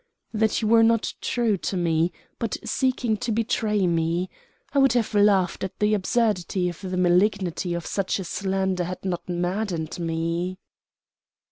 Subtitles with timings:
[0.33, 4.31] "That you were not true to me, but seeking to betray me.
[4.73, 9.05] I would have laughed at the absurdity if the malignity of such a slander had
[9.05, 10.57] not maddened me."